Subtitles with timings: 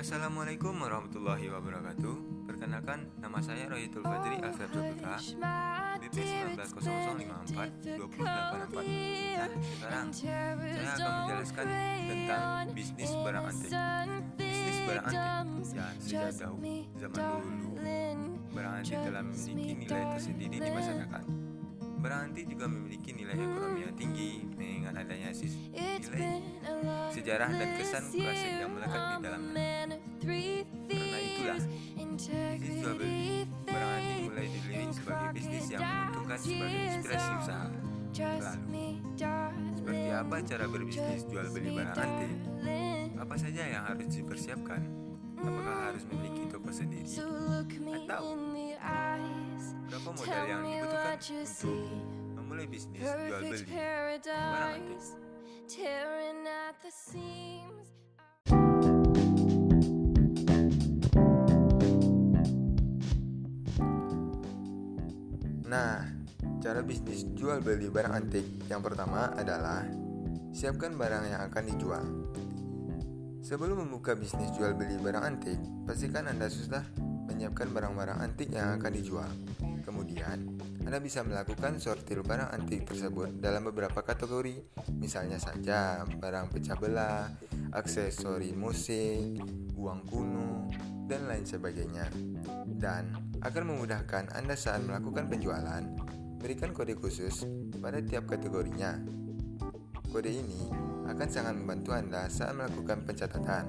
[0.00, 2.48] Assalamualaikum warahmatullahi wabarakatuh.
[2.48, 5.20] Perkenalkan, nama saya Rohitul Fadri Alfred Putra
[6.00, 6.16] BP
[6.56, 10.56] 190054 284 Nah, sekarang saya
[10.96, 11.66] akan menjelaskan
[12.08, 12.42] tentang
[12.72, 13.70] bisnis barang antik.
[14.40, 15.20] Bisnis barang antik
[15.76, 16.64] Ya, sejak dahulu
[16.96, 17.20] zaman
[17.60, 17.76] dulu
[18.56, 21.49] Barang antik telah memiliki nilai tersendiri di masyarakat
[22.00, 25.52] Antik juga memiliki nilai ekonomi yang tinggi dengan adanya nilai
[27.12, 29.98] sejarah dan kesan klasik yang melekat di dalamnya.
[30.20, 31.60] Karena itulah,
[32.56, 37.66] bisnis jual beli antik mulai dilirik sebagai bisnis yang menguntungkan sebagai inspirasi usaha.
[38.10, 38.96] Lalu,
[39.76, 42.32] seperti apa cara berbisnis jual beli barang antik?
[43.20, 44.80] Apa saja yang harus dipersiapkan?
[45.40, 47.06] Apakah harus memiliki toko sendiri?
[47.96, 48.24] Atau
[49.88, 51.80] berapa modal yang dibutuhkan untuk
[52.36, 55.00] memulai bisnis jual beli barang antik?
[65.64, 66.02] Nah,
[66.58, 69.86] cara bisnis jual beli barang antik yang pertama adalah
[70.50, 72.04] siapkan barang yang akan dijual.
[73.50, 76.86] Sebelum membuka bisnis jual beli barang antik, pastikan Anda sudah
[77.26, 79.26] menyiapkan barang-barang antik yang akan dijual.
[79.82, 80.54] Kemudian,
[80.86, 84.54] Anda bisa melakukan sortir barang antik tersebut dalam beberapa kategori,
[84.94, 87.26] misalnya saja barang pecah belah,
[87.74, 89.42] aksesori musik,
[89.74, 90.70] uang kuno,
[91.10, 92.06] dan lain sebagainya.
[92.70, 95.82] Dan agar memudahkan Anda saat melakukan penjualan,
[96.38, 97.42] berikan kode khusus
[97.82, 98.94] pada tiap kategorinya.
[100.06, 103.66] Kode ini akan sangat membantu Anda saat melakukan pencatatan,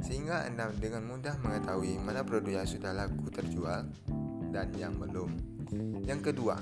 [0.00, 3.84] sehingga Anda dengan mudah mengetahui mana produk yang sudah laku terjual
[4.50, 5.36] dan yang belum.
[6.08, 6.56] Yang kedua,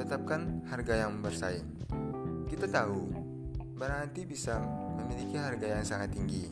[0.00, 1.68] tetapkan harga yang bersaing.
[2.48, 3.12] Kita tahu,
[3.76, 4.56] barang antik bisa
[4.96, 6.48] memiliki harga yang sangat tinggi.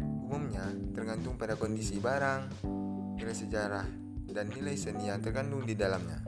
[0.00, 0.64] Umumnya
[0.96, 2.64] tergantung pada kondisi barang,
[3.20, 3.86] nilai sejarah,
[4.32, 6.24] dan nilai seni yang terkandung di dalamnya.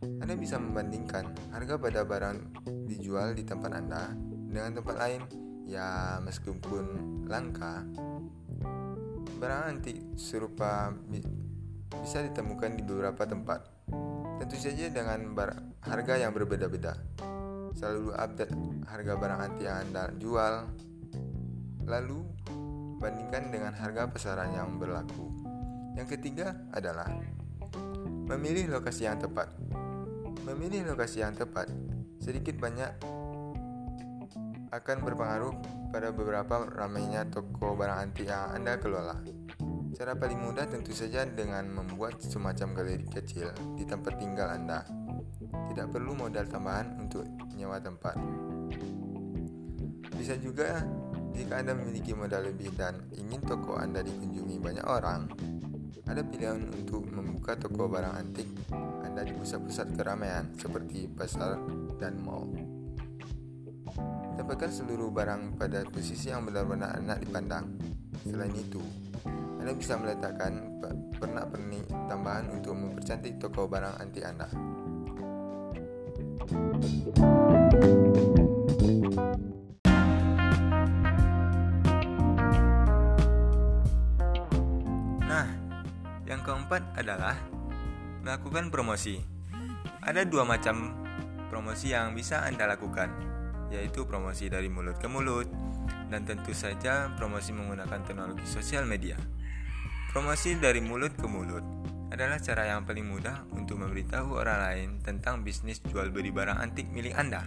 [0.00, 5.22] Anda bisa membandingkan harga pada barang dijual di tempat Anda dengan tempat lain,
[5.62, 6.84] ya meskipun
[7.30, 7.86] langka.
[9.38, 10.90] Barang antik serupa
[12.02, 13.64] bisa ditemukan di beberapa tempat.
[14.42, 15.32] Tentu saja dengan
[15.86, 16.98] harga yang berbeda-beda.
[17.78, 18.52] Selalu update
[18.90, 20.54] harga barang antik yang Anda jual.
[21.86, 22.18] Lalu
[23.00, 25.30] bandingkan dengan harga pasaran yang berlaku.
[25.94, 27.08] Yang ketiga adalah
[28.28, 29.54] memilih lokasi yang tepat.
[30.44, 31.70] Memilih lokasi yang tepat
[32.20, 33.19] sedikit banyak
[34.70, 35.54] akan berpengaruh
[35.90, 39.18] pada beberapa ramainya toko barang antik yang Anda kelola.
[39.98, 44.86] Cara paling mudah tentu saja dengan membuat semacam galeri kecil di tempat tinggal Anda.
[45.50, 47.26] Tidak perlu modal tambahan untuk
[47.58, 48.14] nyewa tempat.
[50.14, 50.86] Bisa juga
[51.34, 55.26] jika Anda memiliki modal lebih dan ingin toko Anda dikunjungi banyak orang,
[56.06, 58.46] ada pilihan untuk membuka toko barang antik
[59.02, 61.58] Anda di pusat-pusat keramaian seperti pasar
[61.98, 62.69] dan mall.
[64.40, 67.76] Tempatkan seluruh barang pada posisi yang benar-benar enak dipandang.
[68.24, 68.80] Selain itu,
[69.60, 70.80] anda bisa meletakkan
[71.20, 74.48] pernak-pernik tambahan untuk mempercantik toko barang antik Anda.
[85.28, 85.48] Nah,
[86.24, 87.36] yang keempat adalah
[88.24, 89.20] melakukan promosi.
[90.00, 90.96] Ada dua macam
[91.52, 93.12] promosi yang bisa Anda lakukan,
[93.70, 95.46] yaitu promosi dari mulut ke mulut
[96.10, 99.14] dan tentu saja promosi menggunakan teknologi sosial media.
[100.10, 101.62] Promosi dari mulut ke mulut
[102.10, 106.90] adalah cara yang paling mudah untuk memberitahu orang lain tentang bisnis jual beli barang antik
[106.90, 107.46] milik Anda.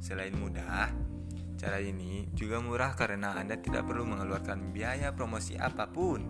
[0.00, 0.88] Selain mudah,
[1.60, 6.24] cara ini juga murah karena Anda tidak perlu mengeluarkan biaya promosi apa pun.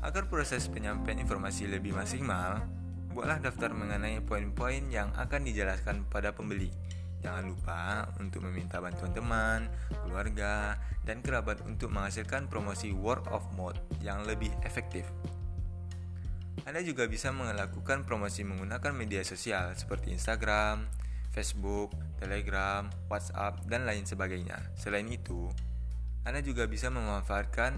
[0.00, 2.64] Agar proses penyampaian informasi lebih maksimal,
[3.12, 6.72] buatlah daftar mengenai poin-poin yang akan dijelaskan pada pembeli
[7.26, 9.66] Jangan lupa untuk meminta bantuan teman,
[10.06, 15.02] keluarga, dan kerabat untuk menghasilkan promosi word of mouth yang lebih efektif.
[16.62, 20.86] Anda juga bisa melakukan promosi menggunakan media sosial seperti Instagram,
[21.34, 21.90] Facebook,
[22.22, 24.62] Telegram, WhatsApp, dan lain sebagainya.
[24.78, 25.50] Selain itu,
[26.22, 27.74] Anda juga bisa memanfaatkan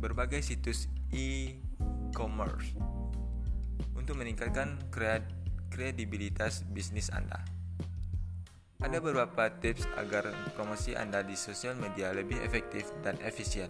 [0.00, 2.72] berbagai situs e-commerce
[3.92, 4.80] untuk meningkatkan
[5.68, 7.57] kredibilitas bisnis Anda.
[8.78, 13.66] Ada beberapa tips agar promosi Anda di sosial media lebih efektif dan efisien.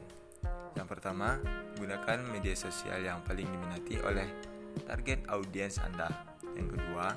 [0.76, 1.40] Yang pertama,
[1.80, 4.28] gunakan media sosial yang paling diminati oleh
[4.84, 6.12] target audiens Anda.
[6.52, 7.16] Yang kedua,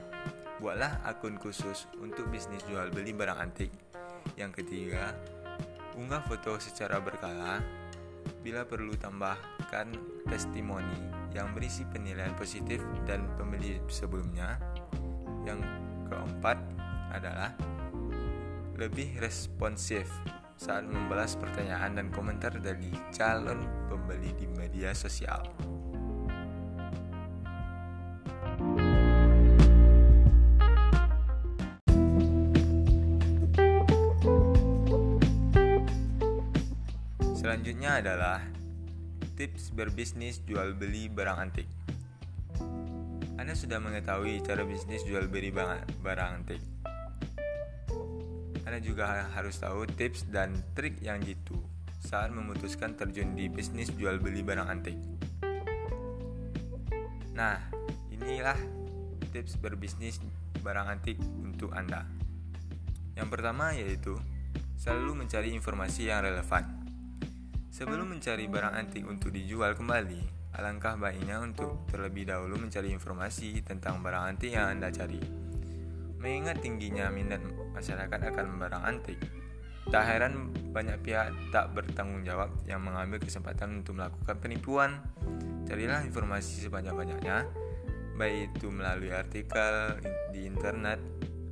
[0.64, 3.76] buatlah akun khusus untuk bisnis jual beli barang antik.
[4.40, 5.12] Yang ketiga,
[6.00, 7.60] unggah foto secara berkala.
[8.46, 9.98] bila perlu tambahkan
[10.30, 14.62] testimoni yang berisi penilaian positif dan pembeli sebelumnya.
[15.42, 15.66] Yang
[16.06, 16.58] keempat
[17.10, 17.50] adalah
[18.82, 20.10] lebih responsif
[20.58, 25.46] saat membalas pertanyaan dan komentar dari calon pembeli di media sosial.
[37.38, 38.42] Selanjutnya adalah
[39.38, 41.70] tips berbisnis jual beli barang antik.
[43.38, 46.62] Anda sudah mengetahui cara bisnis jual beli barang antik.
[48.62, 51.58] Anda juga harus tahu tips dan trik yang jitu
[52.02, 54.98] saat memutuskan terjun di bisnis jual beli barang antik.
[57.38, 57.58] Nah,
[58.14, 58.58] inilah
[59.34, 60.22] tips berbisnis
[60.62, 62.06] barang antik untuk Anda.
[63.18, 64.18] Yang pertama yaitu
[64.78, 66.82] selalu mencari informasi yang relevan.
[67.72, 74.04] Sebelum mencari barang antik untuk dijual kembali, alangkah baiknya untuk terlebih dahulu mencari informasi tentang
[74.04, 75.22] barang antik yang Anda cari.
[76.22, 77.42] Mengingat tingginya minat
[77.76, 79.20] masyarakat akan barang antik,
[79.90, 85.02] tak heran banyak pihak tak bertanggung jawab yang mengambil kesempatan untuk melakukan penipuan.
[85.66, 87.50] Carilah informasi sebanyak-banyaknya,
[88.16, 89.98] baik itu melalui artikel
[90.30, 91.02] di internet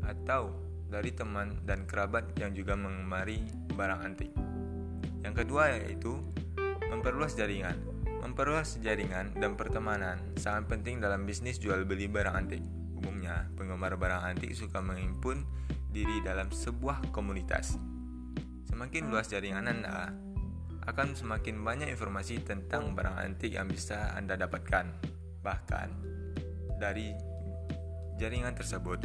[0.06, 0.54] atau
[0.89, 3.45] dari teman dan kerabat yang juga mengemari
[3.77, 4.31] barang antik.
[5.22, 6.18] Yang kedua yaitu
[6.89, 7.77] memperluas jaringan.
[8.19, 12.63] Memperluas jaringan dan pertemanan sangat penting dalam bisnis jual beli barang antik.
[13.00, 15.48] Umumnya, penggemar barang antik suka mengimpun
[15.89, 17.75] diri dalam sebuah komunitas.
[18.69, 20.13] Semakin luas jaringan Anda,
[20.86, 24.86] akan semakin banyak informasi tentang barang antik yang bisa Anda dapatkan.
[25.41, 25.88] Bahkan,
[26.80, 27.13] dari
[28.21, 29.03] jaringan tersebut,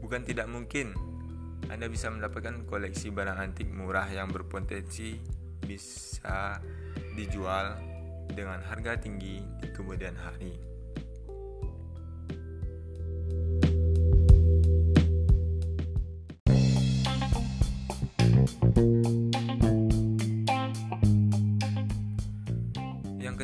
[0.00, 1.12] bukan tidak mungkin
[1.70, 5.16] anda bisa mendapatkan koleksi barang antik murah yang berpotensi
[5.62, 6.58] bisa
[7.14, 7.78] dijual
[8.28, 10.71] dengan harga tinggi di kemudian hari.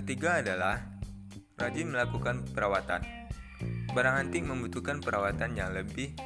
[0.08, 0.80] Ketiga adalah
[1.60, 3.04] rajin melakukan perawatan.
[3.92, 6.16] Barang antik membutuhkan perawatan yang lebih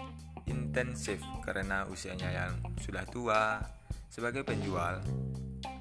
[0.46, 3.58] intensif karena usianya yang sudah tua.
[4.06, 5.02] Sebagai penjual,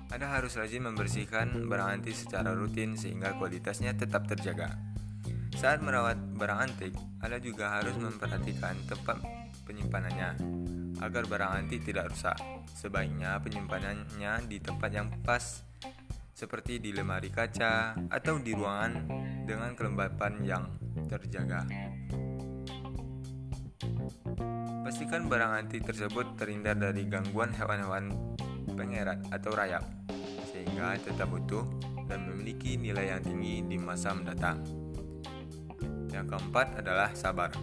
[0.10, 4.82] Anda harus rajin membersihkan barang antik secara rutin sehingga kualitasnya tetap terjaga.
[5.54, 9.22] Saat merawat barang antik, Anda juga harus memperhatikan tempat
[9.70, 10.42] penyimpanannya
[11.06, 12.42] agar barang antik tidak rusak.
[12.74, 15.62] Sebaiknya penyimpanannya di tempat yang pas
[16.32, 18.94] seperti di lemari kaca atau di ruangan
[19.46, 20.64] dengan kelembapan yang
[21.08, 21.68] terjaga.
[24.82, 28.12] Pastikan barang antik tersebut terhindar dari gangguan hewan-hewan
[28.76, 29.88] pengerat atau rayap,
[30.52, 31.64] sehingga tetap utuh
[32.12, 34.60] dan memiliki nilai yang tinggi di masa mendatang.
[36.12, 37.56] Yang keempat adalah sabar.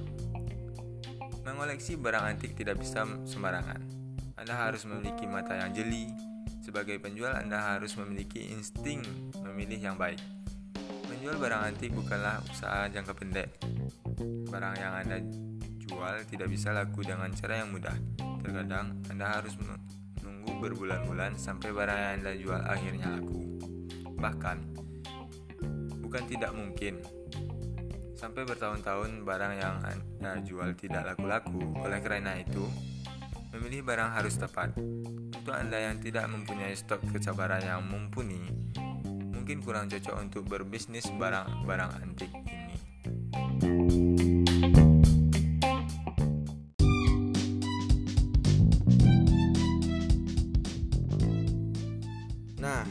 [1.44, 3.80] Mengoleksi barang antik tidak bisa sembarangan.
[4.40, 6.27] Anda harus memiliki mata yang jeli.
[6.68, 9.00] Sebagai penjual, Anda harus memiliki insting
[9.40, 10.20] memilih yang baik.
[11.08, 13.56] Menjual barang antik bukanlah usaha jangka pendek.
[14.52, 15.16] Barang yang Anda
[15.80, 17.96] jual tidak bisa laku dengan cara yang mudah.
[18.44, 23.40] Terkadang Anda harus menunggu berbulan-bulan sampai barang yang Anda jual akhirnya laku.
[24.20, 24.56] Bahkan,
[26.04, 27.00] bukan tidak mungkin
[28.12, 31.80] sampai bertahun-tahun barang yang Anda jual tidak laku-laku.
[31.80, 32.68] Oleh karena itu,
[33.56, 34.76] memilih barang harus tepat.
[35.49, 38.52] Untuk Anda yang tidak mempunyai stok kesabaran yang mumpuni,
[39.33, 42.76] mungkin kurang cocok untuk berbisnis barang-barang antik ini.
[52.61, 52.85] Nah,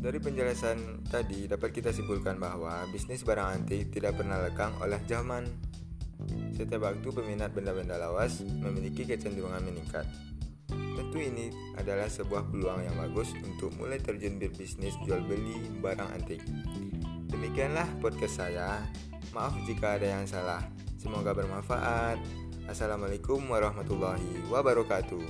[0.00, 5.44] dari penjelasan tadi dapat kita simpulkan bahwa bisnis barang antik tidak pernah lekang oleh zaman.
[6.56, 10.08] Setiap waktu peminat benda-benda lawas memiliki kecenderungan meningkat.
[11.06, 16.42] Tentu ini adalah sebuah peluang yang bagus untuk mulai terjun berbisnis jual beli barang antik.
[17.30, 18.82] Demikianlah podcast saya.
[19.30, 20.66] Maaf jika ada yang salah.
[20.98, 22.18] Semoga bermanfaat.
[22.66, 25.22] Assalamualaikum warahmatullahi wabarakatuh.